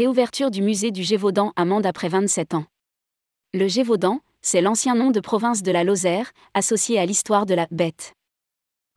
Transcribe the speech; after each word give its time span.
Réouverture 0.00 0.50
du 0.50 0.62
musée 0.62 0.92
du 0.92 1.02
Gévaudan 1.02 1.52
à 1.56 1.66
Mende 1.66 1.84
après 1.84 2.08
27 2.08 2.54
ans. 2.54 2.64
Le 3.52 3.68
Gévaudan, 3.68 4.22
c'est 4.40 4.62
l'ancien 4.62 4.94
nom 4.94 5.10
de 5.10 5.20
province 5.20 5.62
de 5.62 5.70
la 5.70 5.84
Lozère, 5.84 6.32
associé 6.54 6.98
à 6.98 7.04
l'histoire 7.04 7.44
de 7.44 7.52
la 7.52 7.66
bête. 7.70 8.14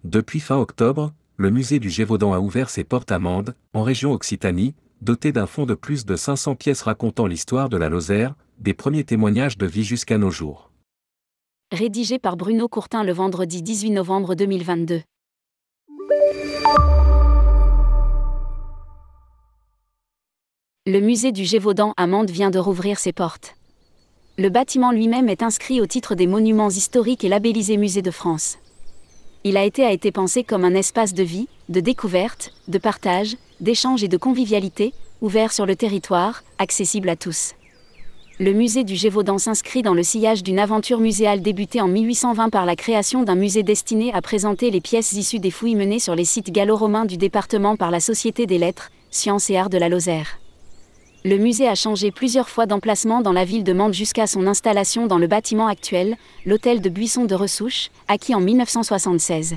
Depuis 0.06 0.40
fin 0.40 0.56
octobre, 0.56 1.12
le 1.36 1.50
musée 1.50 1.80
du 1.80 1.90
Gévaudan 1.90 2.32
a 2.32 2.40
ouvert 2.40 2.70
ses 2.70 2.86
portes 2.86 3.12
à 3.12 3.20
Mende, 3.20 3.54
en 3.74 3.84
région 3.84 4.14
Occitanie, 4.14 4.76
doté 5.02 5.34
d'un 5.34 5.46
fonds 5.46 5.66
de 5.66 5.74
plus 5.74 6.06
de 6.06 6.16
500 6.16 6.56
pièces 6.56 6.84
racontant 6.84 7.28
l'histoire 7.28 7.68
de 7.68 7.76
la 7.76 7.90
Lozère, 7.90 8.34
des 8.60 8.74
premiers 8.74 9.04
témoignages 9.04 9.58
de 9.58 9.66
vie 9.66 9.84
jusqu'à 9.84 10.18
nos 10.18 10.32
jours. 10.32 10.72
Rédigé 11.74 12.18
par 12.18 12.38
Bruno 12.38 12.70
Courtin 12.70 13.04
le 13.04 13.12
vendredi 13.12 13.62
18 13.62 13.92
novembre 13.92 14.36
2022. 14.36 15.02
Le 20.86 21.00
musée 21.00 21.32
du 21.32 21.46
Gévaudan 21.46 21.94
à 21.96 22.08
Mende 22.08 22.30
vient 22.30 22.52
de 22.52 22.60
rouvrir 22.60 23.00
ses 23.00 23.14
portes. 23.14 23.56
Le 24.38 24.50
bâtiment 24.50 24.92
lui-même 24.92 25.30
est 25.30 25.42
inscrit 25.42 25.80
au 25.80 25.86
titre 25.86 26.14
des 26.14 26.28
monuments 26.28 26.68
historiques 26.68 27.24
et 27.24 27.30
labellisé 27.30 27.78
Musée 27.78 28.02
de 28.02 28.12
France. 28.12 28.58
Il 29.46 29.56
a 29.56 29.64
été 29.64 29.86
a 29.86 29.94
été 29.94 30.12
pensé 30.12 30.44
comme 30.44 30.66
un 30.66 30.76
espace 30.76 31.14
de 31.14 31.24
vie, 31.24 31.48
de 31.70 31.80
découverte, 31.80 32.52
de 32.68 32.78
partage, 32.80 33.38
d'échange 33.62 34.04
et 34.04 34.10
de 34.10 34.18
convivialité, 34.18 34.94
ouvert 35.22 35.54
sur 35.54 35.66
le 35.66 35.78
territoire, 35.78 36.44
accessible 36.58 37.08
à 37.08 37.16
tous. 37.16 37.54
Le 38.38 38.52
musée 38.52 38.84
du 38.84 38.98
Gévaudan 38.98 39.38
s'inscrit 39.38 39.84
dans 39.84 39.94
le 39.94 40.04
sillage 40.04 40.44
d'une 40.44 40.60
aventure 40.60 41.00
muséale 41.00 41.42
débutée 41.42 41.80
en 41.80 41.88
1820 41.88 42.50
par 42.50 42.66
la 42.66 42.76
création 42.76 43.24
d'un 43.24 43.36
musée 43.36 43.64
destiné 43.64 44.14
à 44.14 44.22
présenter 44.22 44.70
les 44.70 44.82
pièces 44.82 45.14
issues 45.14 45.40
des 45.40 45.52
fouilles 45.52 45.76
menées 45.76 46.00
sur 46.00 46.14
les 46.14 46.26
sites 46.26 46.52
gallo-romains 46.52 47.06
du 47.06 47.16
département 47.16 47.78
par 47.78 47.90
la 47.90 48.02
Société 48.02 48.46
des 48.46 48.58
lettres, 48.58 48.92
sciences 49.12 49.50
et 49.50 49.56
arts 49.56 49.70
de 49.70 49.78
la 49.78 49.88
Lozère 49.88 50.40
le 51.26 51.38
musée 51.38 51.70
a 51.70 51.76
changé 51.76 52.12
plusieurs 52.12 52.50
fois 52.50 52.66
d'emplacement 52.66 53.22
dans 53.22 53.32
la 53.32 53.46
ville 53.46 53.64
de 53.64 53.72
Mende 53.72 53.94
jusqu'à 53.94 54.28
son 54.28 54.46
installation 54.46 55.08
dans 55.08 55.18
le 55.18 55.28
bâtiment 55.28 55.68
actuel, 55.68 56.18
l'hôtel 56.46 56.82
de 56.82 56.90
Buisson 56.90 57.24
de 57.24 57.34
Ressouche, 57.34 57.92
acquis 58.10 58.36
en 58.36 58.42
1976. 58.42 59.56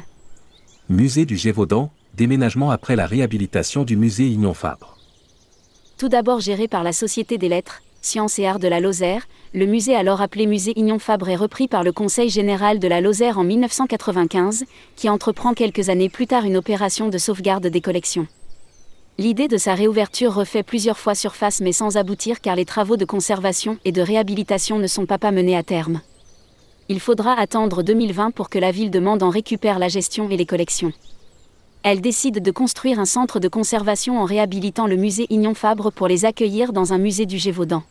Musée 0.89 1.25
du 1.25 1.37
Gévaudan, 1.37 1.91
déménagement 2.15 2.71
après 2.71 2.95
la 2.95 3.07
réhabilitation 3.07 3.83
du 3.83 3.97
musée 3.97 4.29
Ignon 4.29 4.55
Fabre. 4.55 4.97
Tout 5.99 6.09
d'abord 6.09 6.39
géré 6.39 6.69
par 6.69 6.85
la 6.85 6.93
Société 6.93 7.37
des 7.37 7.49
lettres, 7.49 7.83
sciences 8.01 8.39
et 8.39 8.47
arts 8.47 8.61
de 8.61 8.69
la 8.69 8.79
Lozère, 8.79 9.27
le 9.53 9.67
musée 9.67 9.97
alors 9.97 10.21
appelé 10.21 10.47
musée 10.47 10.73
Ignon 10.77 11.01
Fabre 11.01 11.31
est 11.31 11.37
repris 11.37 11.67
par 11.67 11.83
le 11.83 11.91
Conseil 11.91 12.31
général 12.31 12.79
de 12.79 12.87
la 12.87 13.01
Lozère 13.01 13.39
en 13.39 13.45
1995, 13.45 14.67
qui 14.95 15.09
entreprend 15.09 15.53
quelques 15.53 15.89
années 15.89 16.11
plus 16.11 16.29
tard 16.29 16.45
une 16.45 16.57
opération 16.57 17.09
de 17.09 17.19
sauvegarde 17.19 17.67
des 17.67 17.81
collections. 17.81 18.29
L'idée 19.19 19.49
de 19.49 19.57
sa 19.57 19.75
réouverture 19.75 20.35
refait 20.35 20.63
plusieurs 20.63 20.99
fois 20.99 21.15
surface 21.15 21.63
mais 21.63 21.73
sans 21.73 21.97
aboutir 21.97 22.43
car 22.43 22.55
les 22.55 22.67
travaux 22.67 22.99
de 22.99 23.07
conservation 23.07 23.79
et 23.87 23.93
de 23.93 24.03
réhabilitation 24.03 24.79
ne 24.79 24.87
sont 24.87 25.07
pas, 25.07 25.19
menés 25.31 25.57
à 25.57 25.63
terme. 25.63 26.03
Il 26.91 27.01
faudra 27.01 27.33
attendre 27.33 27.83
2020 27.83 28.33
pour 28.33 28.51
que 28.51 28.59
la 28.59 28.71
ville 28.71 28.91
de 28.91 29.01
Mende 29.01 29.23
en 29.23 29.31
récupère 29.31 29.79
la 29.79 29.89
gestion 29.89 30.29
et 30.29 30.37
les 30.37 30.45
collections. 30.45 30.93
Elle 31.83 32.03
décide 32.03 32.43
de 32.43 32.51
construire 32.51 33.01
un 33.01 33.07
centre 33.07 33.41
de 33.41 33.49
conservation 33.49 34.21
en 34.21 34.27
réhabilitant 34.27 34.87
le 34.87 34.97
musée 34.97 35.27
Ignon 35.31 35.55
Fabre 35.55 35.91
pour 35.91 36.09
les 36.09 36.27
accueillir 36.27 36.75
dans 36.75 36.93
un 36.93 36.99
musée 36.99 37.25
du 37.25 37.39
Gévaudan. 37.39 37.85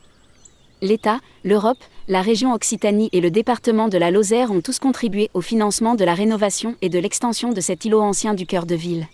L'État, 0.83 1.21
l'Europe, 1.43 1.83
la 2.07 2.21
région 2.21 2.53
Occitanie 2.53 3.09
et 3.13 3.21
le 3.21 3.31
département 3.31 3.87
de 3.87 3.97
la 3.97 4.11
Lozère 4.11 4.51
ont 4.51 4.61
tous 4.61 4.77
contribué 4.77 5.31
au 5.33 5.41
financement 5.41 5.95
de 5.95 6.05
la 6.05 6.13
rénovation 6.13 6.75
et 6.83 6.89
de 6.89 6.99
l'extension 6.99 7.51
de 7.51 7.61
cet 7.61 7.83
îlot 7.83 8.01
ancien 8.01 8.35
du 8.35 8.45
cœur 8.45 8.67
de 8.67 8.75
ville. 8.75 9.07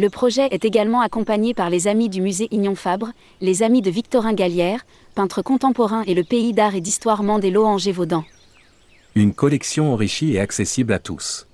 Le 0.00 0.08
projet 0.08 0.48
est 0.50 0.64
également 0.64 1.02
accompagné 1.02 1.52
par 1.52 1.68
les 1.68 1.86
amis 1.86 2.08
du 2.08 2.22
musée 2.22 2.48
Ignon 2.52 2.74
Fabre, 2.74 3.10
les 3.42 3.62
amis 3.62 3.82
de 3.82 3.90
Victorin 3.90 4.32
Gallière, 4.32 4.86
peintre 5.14 5.42
contemporain 5.42 6.04
et 6.06 6.14
le 6.14 6.24
pays 6.24 6.54
d'art 6.54 6.74
et 6.74 6.80
d'histoire 6.80 7.22
Mandélo 7.22 7.66
en 7.66 7.76
Gévaudan. 7.76 8.24
Une 9.14 9.34
collection 9.34 9.92
enrichie 9.92 10.32
et 10.32 10.40
accessible 10.40 10.94
à 10.94 11.00
tous. 11.00 11.46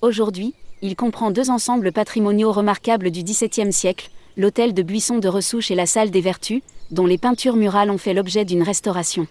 Aujourd'hui, 0.00 0.54
il 0.80 0.96
comprend 0.96 1.30
deux 1.30 1.50
ensembles 1.50 1.92
patrimoniaux 1.92 2.50
remarquables 2.50 3.12
du 3.12 3.22
XVIIe 3.22 3.72
siècle, 3.72 4.10
l'hôtel 4.36 4.74
de 4.74 4.82
Buisson 4.82 5.18
de 5.18 5.28
Ressouche 5.28 5.70
et 5.70 5.76
la 5.76 5.86
salle 5.86 6.10
des 6.10 6.20
Vertus, 6.20 6.62
dont 6.90 7.06
les 7.06 7.16
peintures 7.16 7.54
murales 7.54 7.92
ont 7.92 7.98
fait 7.98 8.12
l'objet 8.12 8.44
d'une 8.44 8.64
restauration. 8.64 9.28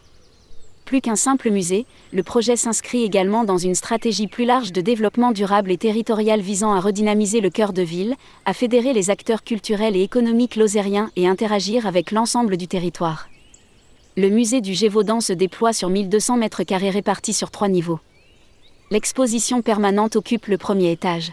Plus 0.91 0.99
qu'un 0.99 1.15
simple 1.15 1.51
musée, 1.51 1.85
le 2.11 2.21
projet 2.21 2.57
s'inscrit 2.57 3.05
également 3.05 3.45
dans 3.45 3.57
une 3.57 3.75
stratégie 3.75 4.27
plus 4.27 4.43
large 4.43 4.73
de 4.73 4.81
développement 4.81 5.31
durable 5.31 5.71
et 5.71 5.77
territorial 5.77 6.41
visant 6.41 6.73
à 6.73 6.81
redynamiser 6.81 7.39
le 7.39 7.49
cœur 7.49 7.71
de 7.71 7.81
ville, 7.81 8.13
à 8.43 8.53
fédérer 8.53 8.91
les 8.91 9.09
acteurs 9.09 9.45
culturels 9.45 9.95
et 9.95 10.03
économiques 10.03 10.57
lozériens 10.57 11.09
et 11.15 11.29
interagir 11.29 11.87
avec 11.87 12.11
l'ensemble 12.11 12.57
du 12.57 12.67
territoire. 12.67 13.29
Le 14.17 14.27
musée 14.27 14.59
du 14.59 14.73
Gévaudan 14.73 15.21
se 15.21 15.31
déploie 15.31 15.71
sur 15.71 15.87
1200 15.87 16.35
mètres 16.35 16.63
carrés 16.63 16.89
répartis 16.89 17.31
sur 17.31 17.51
trois 17.51 17.69
niveaux. 17.69 18.01
L'exposition 18.89 19.61
permanente 19.61 20.17
occupe 20.17 20.47
le 20.47 20.57
premier 20.57 20.91
étage. 20.91 21.31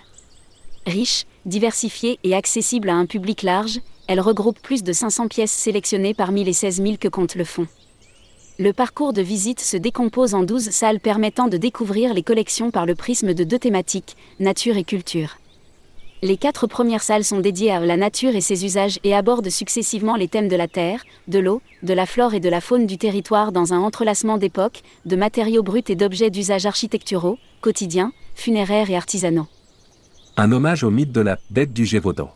Riche, 0.87 1.25
diversifiée 1.47 2.21
et 2.23 2.37
accessible 2.37 2.91
à 2.91 2.95
un 2.95 3.07
public 3.07 3.43
large, 3.43 3.81
elle 4.07 4.21
regroupe 4.21 4.61
plus 4.61 4.85
de 4.85 4.93
500 4.93 5.27
pièces 5.27 5.51
sélectionnées 5.51 6.15
parmi 6.15 6.45
les 6.45 6.53
16 6.53 6.81
000 6.81 6.97
que 7.01 7.09
compte 7.09 7.35
le 7.35 7.45
fonds 7.45 7.67
le 8.61 8.73
parcours 8.73 9.13
de 9.13 9.23
visite 9.23 9.61
se 9.61 9.77
décompose 9.77 10.35
en 10.35 10.43
12 10.43 10.71
salles 10.71 10.99
permettant 10.99 11.47
de 11.47 11.57
découvrir 11.57 12.13
les 12.13 12.25
collections 12.25 12.73
par 12.73 12.87
le 12.87 12.97
prisme 12.97 13.33
de 13.33 13.45
deux 13.45 13.59
thématiques, 13.61 14.17
nature 14.41 14.77
et 14.77 14.83
culture. 14.83 15.39
Les 16.23 16.37
quatre 16.37 16.67
premières 16.67 17.05
salles 17.05 17.23
sont 17.23 17.39
dédiées 17.39 17.71
à 17.71 17.79
la 17.79 17.97
nature 17.97 18.35
et 18.35 18.41
ses 18.41 18.65
usages 18.65 18.99
et 19.05 19.15
abordent 19.15 19.49
successivement 19.49 20.17
les 20.17 20.27
thèmes 20.27 20.49
de 20.49 20.57
la 20.57 20.67
terre, 20.67 21.05
de 21.29 21.39
l'eau, 21.39 21.63
de 21.85 21.95
la 21.95 22.05
flore 22.05 22.35
et 22.35 22.41
de 22.41 22.49
la 22.49 22.61
faune 22.61 22.89
du 22.89 22.99
territoire 22.99 23.53
dans 23.53 23.73
un 23.73 23.79
entrelacement 23.79 24.39
d'époques, 24.39 24.83
de 25.05 25.15
matériaux 25.15 25.63
bruts 25.63 25.85
et 25.87 25.95
d'objets 25.95 26.31
d'usage 26.31 26.67
architecturaux, 26.67 27.39
quotidiens, 27.61 28.13
funéraires 28.35 28.91
et 28.91 28.97
artisanaux. 28.97 29.47
Un 30.37 30.51
hommage 30.51 30.83
au 30.83 30.91
mythe 30.91 31.13
de 31.13 31.21
la 31.21 31.39
bête 31.51 31.73
du 31.73 31.87
Gévaudan. 31.87 32.35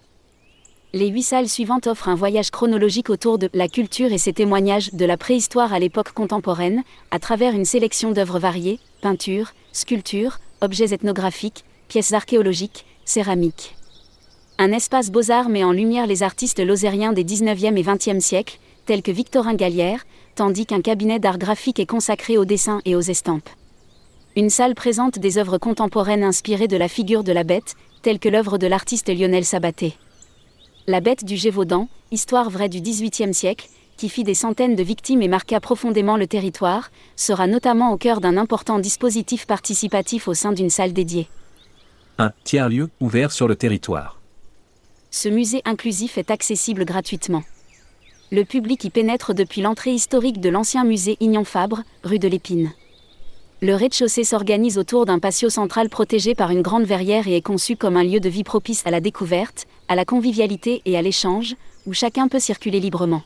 Les 0.94 1.08
huit 1.08 1.22
salles 1.22 1.48
suivantes 1.48 1.86
offrent 1.86 2.10
un 2.10 2.14
voyage 2.14 2.50
chronologique 2.50 3.08
autour 3.08 3.38
de 3.38 3.48
la 3.54 3.66
culture 3.66 4.12
et 4.12 4.18
ses 4.18 4.34
témoignages 4.34 4.92
de 4.92 5.06
la 5.06 5.16
préhistoire 5.16 5.72
à 5.72 5.78
l'époque 5.78 6.12
contemporaine, 6.12 6.82
à 7.10 7.18
travers 7.18 7.54
une 7.54 7.64
sélection 7.64 8.10
d'œuvres 8.10 8.38
variées, 8.38 8.78
peintures, 9.00 9.54
sculptures, 9.72 10.38
objets 10.60 10.92
ethnographiques, 10.92 11.64
pièces 11.88 12.12
archéologiques, 12.12 12.84
céramiques. 13.06 13.74
Un 14.58 14.70
espace 14.70 15.10
beaux-arts 15.10 15.48
met 15.48 15.64
en 15.64 15.72
lumière 15.72 16.06
les 16.06 16.22
artistes 16.22 16.60
lozériens 16.60 17.14
des 17.14 17.24
19e 17.24 17.78
et 17.78 17.82
20e 17.82 18.20
siècles, 18.20 18.58
tels 18.84 19.02
que 19.02 19.12
Victorin 19.12 19.54
Gallière, 19.54 20.04
tandis 20.34 20.66
qu'un 20.66 20.82
cabinet 20.82 21.18
d'art 21.18 21.38
graphique 21.38 21.80
est 21.80 21.86
consacré 21.86 22.36
aux 22.36 22.44
dessins 22.44 22.82
et 22.84 22.96
aux 22.96 23.00
estampes. 23.00 23.48
Une 24.36 24.50
salle 24.50 24.74
présente 24.74 25.18
des 25.18 25.38
œuvres 25.38 25.56
contemporaines 25.56 26.22
inspirées 26.22 26.68
de 26.68 26.76
la 26.76 26.88
figure 26.88 27.24
de 27.24 27.32
la 27.32 27.44
bête, 27.44 27.76
telle 28.02 28.18
que 28.18 28.28
l'œuvre 28.28 28.58
de 28.58 28.66
l'artiste 28.66 29.08
Lionel 29.08 29.46
Sabaté. 29.46 29.94
La 30.88 31.00
bête 31.00 31.24
du 31.24 31.36
Gévaudan, 31.36 31.88
histoire 32.10 32.50
vraie 32.50 32.68
du 32.68 32.80
XVIIIe 32.80 33.32
siècle, 33.32 33.68
qui 33.96 34.08
fit 34.08 34.24
des 34.24 34.34
centaines 34.34 34.74
de 34.74 34.82
victimes 34.82 35.22
et 35.22 35.28
marqua 35.28 35.60
profondément 35.60 36.16
le 36.16 36.26
territoire, 36.26 36.90
sera 37.14 37.46
notamment 37.46 37.92
au 37.92 37.96
cœur 37.96 38.20
d'un 38.20 38.36
important 38.36 38.80
dispositif 38.80 39.46
participatif 39.46 40.26
au 40.26 40.34
sein 40.34 40.50
d'une 40.50 40.70
salle 40.70 40.92
dédiée. 40.92 41.28
Un 42.18 42.32
tiers-lieu 42.42 42.90
ouvert 43.00 43.30
sur 43.30 43.46
le 43.46 43.54
territoire. 43.54 44.20
Ce 45.12 45.28
musée 45.28 45.62
inclusif 45.64 46.18
est 46.18 46.32
accessible 46.32 46.84
gratuitement. 46.84 47.44
Le 48.32 48.44
public 48.44 48.82
y 48.82 48.90
pénètre 48.90 49.34
depuis 49.34 49.60
l'entrée 49.60 49.92
historique 49.92 50.40
de 50.40 50.48
l'ancien 50.48 50.82
musée 50.82 51.16
Ignon 51.20 51.44
Fabre, 51.44 51.84
rue 52.02 52.18
de 52.18 52.26
l'Épine. 52.26 52.72
Le 53.64 53.76
rez-de-chaussée 53.76 54.24
s'organise 54.24 54.76
autour 54.76 55.06
d'un 55.06 55.20
patio 55.20 55.48
central 55.48 55.88
protégé 55.88 56.34
par 56.34 56.50
une 56.50 56.62
grande 56.62 56.82
verrière 56.82 57.28
et 57.28 57.36
est 57.36 57.42
conçu 57.42 57.76
comme 57.76 57.96
un 57.96 58.02
lieu 58.02 58.18
de 58.18 58.28
vie 58.28 58.42
propice 58.42 58.84
à 58.86 58.90
la 58.90 59.00
découverte, 59.00 59.66
à 59.86 59.94
la 59.94 60.04
convivialité 60.04 60.82
et 60.84 60.96
à 60.96 61.02
l'échange, 61.02 61.54
où 61.86 61.92
chacun 61.92 62.26
peut 62.26 62.40
circuler 62.40 62.80
librement. 62.80 63.22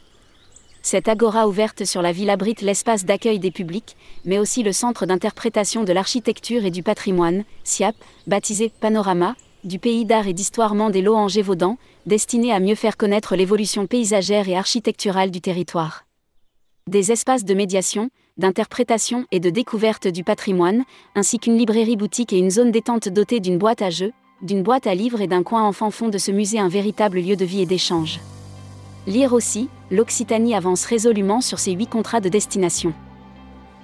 Cette 0.82 1.08
agora 1.08 1.48
ouverte 1.48 1.86
sur 1.86 2.02
la 2.02 2.12
ville 2.12 2.28
abrite 2.28 2.60
l'espace 2.60 3.06
d'accueil 3.06 3.38
des 3.38 3.50
publics, 3.50 3.96
mais 4.26 4.38
aussi 4.38 4.62
le 4.62 4.72
centre 4.72 5.06
d'interprétation 5.06 5.84
de 5.84 5.92
l'architecture 5.94 6.66
et 6.66 6.70
du 6.70 6.82
patrimoine, 6.82 7.44
SIAP, 7.64 7.96
baptisé 8.26 8.70
Panorama, 8.78 9.36
du 9.64 9.78
pays 9.78 10.04
d'art 10.04 10.26
et 10.26 10.34
d'histoire 10.34 10.74
Mandélo 10.74 11.16
en 11.16 11.28
Gévaudan, 11.28 11.78
destiné 12.04 12.52
à 12.52 12.60
mieux 12.60 12.74
faire 12.74 12.98
connaître 12.98 13.36
l'évolution 13.36 13.86
paysagère 13.86 14.50
et 14.50 14.56
architecturale 14.58 15.30
du 15.30 15.40
territoire. 15.40 16.05
Des 16.88 17.10
espaces 17.10 17.44
de 17.44 17.52
médiation, 17.52 18.10
d'interprétation 18.38 19.26
et 19.32 19.40
de 19.40 19.50
découverte 19.50 20.06
du 20.06 20.22
patrimoine, 20.22 20.84
ainsi 21.16 21.40
qu'une 21.40 21.58
librairie 21.58 21.96
boutique 21.96 22.32
et 22.32 22.38
une 22.38 22.52
zone 22.52 22.70
détente 22.70 23.08
dotée 23.08 23.40
d'une 23.40 23.58
boîte 23.58 23.82
à 23.82 23.90
jeux, 23.90 24.12
d'une 24.40 24.62
boîte 24.62 24.86
à 24.86 24.94
livres 24.94 25.20
et 25.20 25.26
d'un 25.26 25.42
coin 25.42 25.64
enfant 25.64 25.90
font 25.90 26.10
de 26.10 26.18
ce 26.18 26.30
musée 26.30 26.60
un 26.60 26.68
véritable 26.68 27.18
lieu 27.18 27.34
de 27.34 27.44
vie 27.44 27.62
et 27.62 27.66
d'échange. 27.66 28.20
Lire 29.08 29.32
aussi, 29.32 29.68
l'Occitanie 29.90 30.54
avance 30.54 30.84
résolument 30.84 31.40
sur 31.40 31.58
ses 31.58 31.72
huit 31.72 31.88
contrats 31.88 32.20
de 32.20 32.28
destination. 32.28 32.94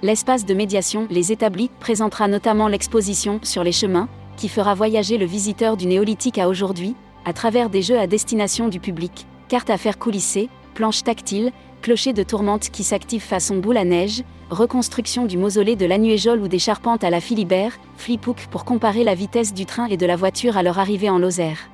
L'espace 0.01 0.45
de 0.45 0.53
médiation 0.53 1.05
Les 1.09 1.33
Établis 1.33 1.71
présentera 1.81 2.29
notamment 2.29 2.69
l'exposition 2.69 3.41
Sur 3.43 3.65
les 3.65 3.73
chemins, 3.73 4.07
qui 4.37 4.47
fera 4.47 4.75
voyager 4.75 5.17
le 5.17 5.25
visiteur 5.25 5.75
du 5.75 5.87
néolithique 5.87 6.37
à 6.37 6.47
aujourd'hui, 6.47 6.95
à 7.25 7.33
travers 7.33 7.69
des 7.69 7.81
jeux 7.81 7.99
à 7.99 8.07
destination 8.07 8.69
du 8.69 8.79
public, 8.79 9.27
cartes 9.49 9.69
à 9.69 9.77
faire 9.77 9.99
coulisser, 9.99 10.47
planches 10.73 11.03
tactiles, 11.03 11.51
clocher 11.83 12.13
de 12.13 12.23
tourmente 12.23 12.69
qui 12.71 12.83
s'active 12.83 13.21
façon 13.21 13.57
boule 13.57 13.77
à 13.77 13.83
neige, 13.83 14.23
reconstruction 14.49 15.25
du 15.25 15.37
mausolée 15.37 15.75
de 15.75 15.85
l'Annuéjol 15.85 16.39
ou 16.39 16.47
des 16.47 16.57
charpentes 16.57 17.03
à 17.03 17.09
la 17.09 17.19
Philibert, 17.19 17.77
fliphook 17.97 18.47
pour 18.49 18.63
comparer 18.63 19.03
la 19.03 19.13
vitesse 19.13 19.53
du 19.53 19.65
train 19.65 19.85
et 19.87 19.97
de 19.97 20.05
la 20.05 20.15
voiture 20.15 20.57
à 20.57 20.63
leur 20.63 20.79
arrivée 20.79 21.09
en 21.09 21.19
Lozère. 21.19 21.69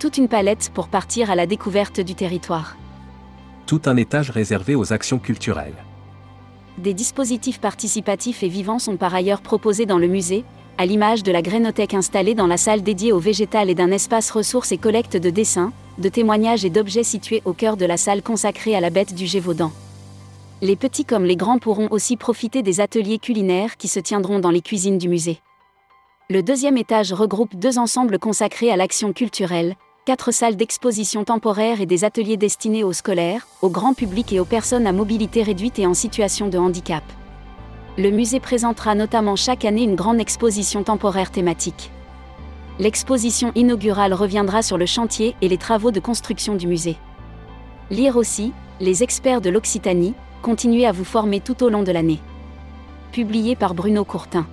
Toute 0.00 0.16
une 0.16 0.28
palette 0.28 0.70
pour 0.72 0.88
partir 0.88 1.30
à 1.30 1.34
la 1.34 1.46
découverte 1.46 2.00
du 2.00 2.14
territoire. 2.14 2.76
Tout 3.66 3.82
un 3.84 3.96
étage 3.98 4.30
réservé 4.30 4.74
aux 4.74 4.92
actions 4.94 5.18
culturelles. 5.18 5.84
Des 6.78 6.94
dispositifs 6.94 7.60
participatifs 7.60 8.42
et 8.42 8.48
vivants 8.48 8.78
sont 8.78 8.96
par 8.96 9.14
ailleurs 9.14 9.42
proposés 9.42 9.84
dans 9.84 9.98
le 9.98 10.08
musée, 10.08 10.44
à 10.78 10.86
l'image 10.86 11.24
de 11.24 11.32
la 11.32 11.42
grénothèque 11.42 11.92
installée 11.92 12.36
dans 12.36 12.46
la 12.46 12.56
salle 12.56 12.82
dédiée 12.82 13.12
au 13.12 13.18
végétal 13.18 13.68
et 13.68 13.74
d'un 13.74 13.90
espace 13.90 14.30
ressources 14.30 14.70
et 14.70 14.78
collecte 14.78 15.16
de 15.16 15.28
dessins, 15.28 15.72
de 15.98 16.08
témoignages 16.08 16.64
et 16.64 16.70
d'objets 16.70 17.02
situés 17.02 17.42
au 17.44 17.52
cœur 17.52 17.76
de 17.76 17.84
la 17.84 17.96
salle 17.96 18.22
consacrée 18.22 18.76
à 18.76 18.80
la 18.80 18.90
bête 18.90 19.12
du 19.12 19.26
Gévaudan. 19.26 19.72
Les 20.62 20.76
petits 20.76 21.04
comme 21.04 21.24
les 21.24 21.36
grands 21.36 21.58
pourront 21.58 21.88
aussi 21.90 22.16
profiter 22.16 22.62
des 22.62 22.80
ateliers 22.80 23.18
culinaires 23.18 23.76
qui 23.76 23.88
se 23.88 23.98
tiendront 23.98 24.38
dans 24.38 24.52
les 24.52 24.60
cuisines 24.60 24.98
du 24.98 25.08
musée. 25.08 25.40
Le 26.30 26.44
deuxième 26.44 26.78
étage 26.78 27.12
regroupe 27.12 27.56
deux 27.56 27.78
ensembles 27.78 28.20
consacrés 28.20 28.70
à 28.70 28.76
l'action 28.76 29.12
culturelle, 29.12 29.74
quatre 30.04 30.30
salles 30.30 30.56
d'exposition 30.56 31.24
temporaire 31.24 31.80
et 31.80 31.86
des 31.86 32.04
ateliers 32.04 32.36
destinés 32.36 32.84
aux 32.84 32.92
scolaires, 32.92 33.48
au 33.62 33.68
grand 33.68 33.94
public 33.94 34.32
et 34.32 34.38
aux 34.38 34.44
personnes 34.44 34.86
à 34.86 34.92
mobilité 34.92 35.42
réduite 35.42 35.80
et 35.80 35.86
en 35.86 35.94
situation 35.94 36.48
de 36.48 36.58
handicap. 36.58 37.02
Le 37.98 38.12
musée 38.12 38.38
présentera 38.38 38.94
notamment 38.94 39.34
chaque 39.34 39.64
année 39.64 39.82
une 39.82 39.96
grande 39.96 40.20
exposition 40.20 40.84
temporaire 40.84 41.32
thématique. 41.32 41.90
L'exposition 42.78 43.50
inaugurale 43.56 44.14
reviendra 44.14 44.62
sur 44.62 44.78
le 44.78 44.86
chantier 44.86 45.34
et 45.42 45.48
les 45.48 45.58
travaux 45.58 45.90
de 45.90 45.98
construction 45.98 46.54
du 46.54 46.68
musée. 46.68 46.96
Lire 47.90 48.16
aussi, 48.16 48.52
les 48.78 49.02
experts 49.02 49.40
de 49.40 49.50
l'Occitanie, 49.50 50.14
continuez 50.42 50.86
à 50.86 50.92
vous 50.92 51.02
former 51.02 51.40
tout 51.40 51.60
au 51.64 51.70
long 51.70 51.82
de 51.82 51.90
l'année. 51.90 52.20
Publié 53.10 53.56
par 53.56 53.74
Bruno 53.74 54.04
Courtin. 54.04 54.46